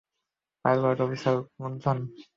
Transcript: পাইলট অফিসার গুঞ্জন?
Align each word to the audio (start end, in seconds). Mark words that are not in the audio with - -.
পাইলট 0.65 0.97
অফিসার 1.05 1.35
গুঞ্জন? 1.55 1.97